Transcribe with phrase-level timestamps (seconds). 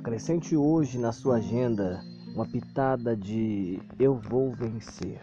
[0.00, 2.02] Acrescente hoje na sua agenda
[2.34, 5.20] uma pitada de Eu vou vencer.